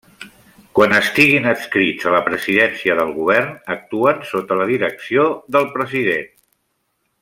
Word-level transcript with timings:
Quan 0.77 0.95
estiguin 0.99 1.45
adscrits 1.51 2.07
a 2.11 2.13
la 2.15 2.23
Presidència 2.31 2.97
del 3.01 3.13
Govern, 3.19 3.53
actuen 3.77 4.27
sota 4.33 4.61
la 4.63 4.69
direcció 4.75 5.31
de 5.57 5.65
President. 5.79 6.31